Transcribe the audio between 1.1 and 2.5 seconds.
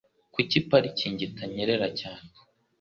itanyerera cyane?